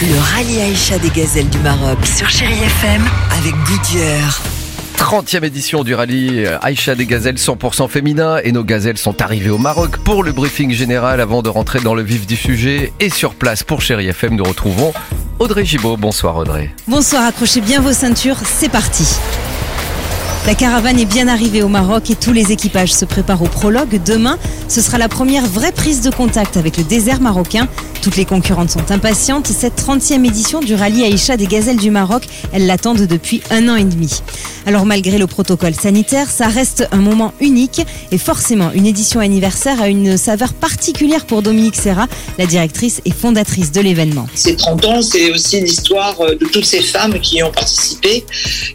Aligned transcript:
Le 0.00 0.16
rallye 0.16 0.60
Aïcha 0.60 0.96
des 0.98 1.10
gazelles 1.10 1.48
du 1.48 1.58
Maroc 1.58 1.98
sur 2.06 2.30
Chérie 2.30 2.52
FM 2.52 3.02
avec 3.36 3.52
Goodyear. 3.64 4.40
30e 4.96 5.44
édition 5.44 5.82
du 5.82 5.92
rallye 5.92 6.46
Aïcha 6.62 6.94
des 6.94 7.04
gazelles 7.04 7.34
100% 7.34 7.88
féminin 7.88 8.38
et 8.44 8.52
nos 8.52 8.62
gazelles 8.62 8.96
sont 8.96 9.20
arrivées 9.20 9.50
au 9.50 9.58
Maroc 9.58 9.96
pour 9.98 10.22
le 10.22 10.30
briefing 10.30 10.70
général 10.70 11.20
avant 11.20 11.42
de 11.42 11.48
rentrer 11.48 11.80
dans 11.80 11.94
le 11.96 12.02
vif 12.02 12.28
du 12.28 12.36
sujet 12.36 12.92
et 13.00 13.10
sur 13.10 13.34
place 13.34 13.64
pour 13.64 13.80
Chéri 13.82 14.06
FM 14.06 14.36
nous 14.36 14.44
retrouvons 14.44 14.92
Audrey 15.40 15.64
Gibaud. 15.64 15.96
Bonsoir 15.96 16.36
Audrey. 16.36 16.72
Bonsoir, 16.86 17.24
accrochez 17.24 17.60
bien 17.60 17.80
vos 17.80 17.92
ceintures, 17.92 18.38
c'est 18.44 18.68
parti. 18.68 19.04
La 20.46 20.54
caravane 20.54 20.98
est 20.98 21.06
bien 21.06 21.28
arrivée 21.28 21.62
au 21.62 21.68
Maroc 21.68 22.08
et 22.10 22.14
tous 22.14 22.32
les 22.32 22.52
équipages 22.52 22.94
se 22.94 23.04
préparent 23.04 23.42
au 23.42 23.48
prologue. 23.48 24.00
Demain, 24.06 24.38
ce 24.68 24.80
sera 24.80 24.96
la 24.96 25.08
première 25.08 25.44
vraie 25.44 25.72
prise 25.72 26.00
de 26.00 26.10
contact 26.10 26.56
avec 26.56 26.76
le 26.78 26.84
désert 26.84 27.20
marocain. 27.20 27.68
Toutes 28.02 28.16
les 28.16 28.24
concurrentes 28.24 28.70
sont 28.70 28.90
impatientes. 28.90 29.48
Cette 29.48 29.80
30e 29.80 30.24
édition 30.24 30.60
du 30.60 30.74
rallye 30.74 31.04
Aïcha 31.04 31.36
des 31.36 31.46
gazelles 31.46 31.78
du 31.78 31.90
Maroc, 31.90 32.22
elles 32.52 32.66
l'attendent 32.66 33.06
depuis 33.06 33.42
un 33.50 33.68
an 33.68 33.76
et 33.76 33.84
demi. 33.84 34.22
Alors 34.66 34.86
malgré 34.86 35.18
le 35.18 35.26
protocole 35.26 35.74
sanitaire, 35.74 36.30
ça 36.30 36.46
reste 36.46 36.86
un 36.92 36.98
moment 36.98 37.32
unique 37.40 37.82
et 38.12 38.18
forcément 38.18 38.70
une 38.72 38.86
édition 38.86 39.20
anniversaire 39.20 39.82
a 39.82 39.88
une 39.88 40.16
saveur 40.16 40.52
particulière 40.52 41.26
pour 41.26 41.42
Dominique 41.42 41.74
Serra, 41.74 42.06
la 42.38 42.46
directrice 42.46 43.00
et 43.04 43.10
fondatrice 43.10 43.72
de 43.72 43.80
l'événement. 43.80 44.26
Ces 44.34 44.56
30 44.56 44.84
ans, 44.84 45.02
c'est 45.02 45.30
aussi 45.32 45.60
l'histoire 45.60 46.20
euh, 46.20 46.34
de 46.34 46.46
toutes 46.46 46.66
ces 46.66 46.82
femmes 46.82 47.18
qui 47.20 47.36
y 47.36 47.42
ont 47.42 47.50
participé. 47.50 48.24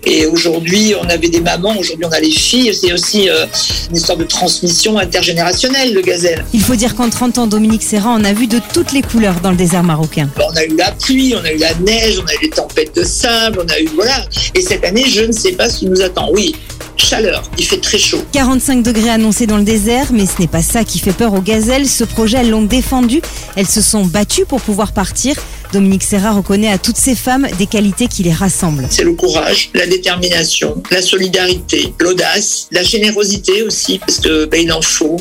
Et 0.05 0.25
aujourd'hui, 0.25 0.95
on 0.99 1.09
avait 1.09 1.29
des 1.29 1.41
mamans, 1.41 1.77
aujourd'hui, 1.77 2.05
on 2.05 2.11
a 2.11 2.19
les 2.19 2.31
filles. 2.31 2.73
C'est 2.73 2.91
aussi 2.91 3.29
euh, 3.29 3.45
une 3.89 3.97
histoire 3.97 4.17
de 4.17 4.25
transmission 4.25 4.97
intergénérationnelle 4.97 5.93
de 5.93 6.01
gazelle. 6.01 6.43
Il 6.53 6.61
faut 6.61 6.75
dire 6.75 6.95
qu'en 6.95 7.09
30 7.09 7.37
ans, 7.37 7.47
Dominique 7.47 7.83
Serra 7.83 8.09
en 8.09 8.23
a 8.23 8.33
vu 8.33 8.47
de 8.47 8.59
toutes 8.73 8.91
les 8.91 9.01
couleurs 9.01 9.12
dans 9.19 9.51
le 9.51 9.55
désert 9.55 9.83
marocain. 9.83 10.27
On 10.37 10.55
a 10.55 10.63
eu 10.63 10.75
la 10.75 10.91
pluie, 10.91 11.35
on 11.35 11.43
a 11.43 11.51
eu 11.51 11.57
la 11.57 11.73
neige, 11.75 12.19
on 12.19 12.25
a 12.27 12.33
eu 12.33 12.43
les 12.43 12.49
tempêtes 12.49 12.95
de 12.95 13.03
sable, 13.03 13.59
on 13.63 13.71
a 13.71 13.79
eu. 13.79 13.87
Voilà. 13.95 14.25
Et 14.55 14.61
cette 14.61 14.83
année, 14.83 15.05
je 15.07 15.21
ne 15.21 15.31
sais 15.31 15.51
pas 15.51 15.69
ce 15.69 15.79
qui 15.79 15.85
nous 15.85 16.01
attend. 16.01 16.29
Oui, 16.33 16.55
chaleur, 16.97 17.43
il 17.57 17.65
fait 17.65 17.79
très 17.79 17.99
chaud. 17.99 18.23
45 18.31 18.81
degrés 18.81 19.09
annoncés 19.09 19.45
dans 19.45 19.57
le 19.57 19.63
désert, 19.63 20.07
mais 20.11 20.25
ce 20.25 20.41
n'est 20.41 20.47
pas 20.47 20.63
ça 20.63 20.83
qui 20.83 20.99
fait 20.99 21.13
peur 21.13 21.33
aux 21.33 21.41
gazelles. 21.41 21.87
Ce 21.87 22.03
projet, 22.03 22.39
elles 22.39 22.49
l'ont 22.49 22.63
défendu. 22.63 23.21
Elles 23.55 23.67
se 23.67 23.81
sont 23.81 24.05
battues 24.05 24.45
pour 24.45 24.61
pouvoir 24.61 24.93
partir. 24.93 25.35
Dominique 25.71 26.03
Serra 26.03 26.31
reconnaît 26.31 26.71
à 26.71 26.77
toutes 26.77 26.97
ces 26.97 27.15
femmes 27.15 27.47
des 27.57 27.65
qualités 27.65 28.07
qui 28.07 28.21
les 28.21 28.31
rassemblent. 28.31 28.85
C'est 28.91 29.03
le 29.03 29.13
courage, 29.13 29.71
la 29.73 29.87
détermination, 29.87 30.81
la 30.91 31.01
solidarité, 31.01 31.93
l'audace, 31.99 32.67
la 32.71 32.83
générosité 32.83 33.63
aussi, 33.63 33.97
parce 33.97 34.19
que 34.19 34.45
ben, 34.45 34.61
il 34.61 34.71
en 34.71 34.81
faut. 34.81 35.17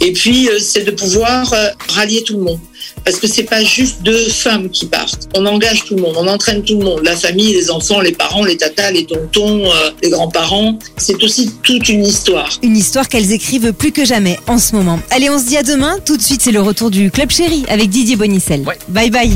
Et 0.00 0.12
puis, 0.12 0.48
euh, 0.48 0.58
c'est 0.58 0.82
de 0.82 0.90
pouvoir 0.90 1.52
euh, 1.52 1.68
rallier 1.88 2.24
tout 2.24 2.36
le 2.36 2.42
monde. 2.42 2.58
Parce 3.04 3.18
que 3.18 3.26
c'est 3.26 3.44
pas 3.44 3.62
juste 3.62 4.02
deux 4.02 4.28
femmes 4.28 4.70
qui 4.70 4.86
partent. 4.86 5.28
On 5.34 5.44
engage 5.46 5.84
tout 5.84 5.96
le 5.96 6.02
monde, 6.02 6.14
on 6.18 6.26
entraîne 6.28 6.62
tout 6.62 6.78
le 6.78 6.84
monde. 6.84 7.00
La 7.04 7.16
famille, 7.16 7.52
les 7.52 7.70
enfants, 7.70 8.00
les 8.00 8.12
parents, 8.12 8.44
les 8.44 8.56
tatas, 8.56 8.90
les 8.90 9.04
tontons, 9.04 9.66
euh, 9.66 9.90
les 10.02 10.10
grands-parents. 10.10 10.78
C'est 10.96 11.22
aussi 11.22 11.50
toute 11.62 11.88
une 11.88 12.04
histoire. 12.04 12.48
Une 12.62 12.76
histoire 12.76 13.08
qu'elles 13.08 13.32
écrivent 13.32 13.72
plus 13.72 13.92
que 13.92 14.04
jamais 14.04 14.38
en 14.46 14.58
ce 14.58 14.74
moment. 14.74 15.00
Allez, 15.10 15.30
on 15.30 15.38
se 15.38 15.46
dit 15.46 15.56
à 15.56 15.62
demain. 15.62 15.96
Tout 16.04 16.16
de 16.16 16.22
suite, 16.22 16.42
c'est 16.42 16.52
le 16.52 16.60
retour 16.60 16.90
du 16.90 17.10
Club 17.10 17.30
Chéri 17.30 17.64
avec 17.68 17.90
Didier 17.90 18.16
Bonicel. 18.16 18.62
Ouais. 18.62 18.78
Bye 18.88 19.10
bye. 19.10 19.32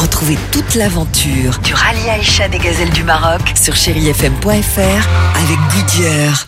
Retrouvez 0.00 0.38
toute 0.50 0.76
l'aventure 0.76 1.58
du 1.62 1.74
rallye 1.74 2.08
Aïcha 2.08 2.48
des 2.48 2.58
gazelles 2.58 2.90
du 2.90 3.02
Maroc 3.04 3.42
sur 3.60 3.76
chérifm.fr 3.76 4.78
avec 5.34 5.58
Goodyear. 5.74 6.46